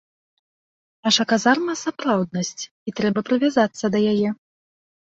Наша 1.07 1.23
казарма 1.33 1.75
сапраўднасць, 1.83 2.63
і 2.71 2.89
трэба 3.03 3.19
прывязацца 3.31 3.85
да 3.95 4.07
яе. 4.17 4.29